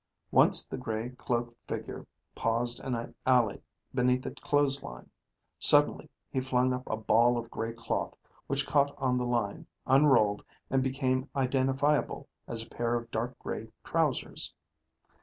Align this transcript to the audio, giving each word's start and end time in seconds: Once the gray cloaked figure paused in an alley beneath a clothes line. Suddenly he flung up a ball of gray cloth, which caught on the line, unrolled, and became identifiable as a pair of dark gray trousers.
Once 0.31 0.65
the 0.65 0.77
gray 0.79 1.09
cloaked 1.09 1.55
figure 1.67 2.07
paused 2.33 2.83
in 2.83 2.95
an 2.95 3.13
alley 3.23 3.61
beneath 3.93 4.25
a 4.25 4.31
clothes 4.31 4.81
line. 4.81 5.11
Suddenly 5.59 6.09
he 6.31 6.39
flung 6.39 6.73
up 6.73 6.81
a 6.89 6.97
ball 6.97 7.37
of 7.37 7.51
gray 7.51 7.71
cloth, 7.71 8.15
which 8.47 8.65
caught 8.65 8.95
on 8.97 9.19
the 9.19 9.27
line, 9.27 9.67
unrolled, 9.85 10.43
and 10.71 10.81
became 10.81 11.29
identifiable 11.35 12.27
as 12.47 12.63
a 12.65 12.69
pair 12.71 12.95
of 12.95 13.11
dark 13.11 13.37
gray 13.37 13.67
trousers. 13.83 14.55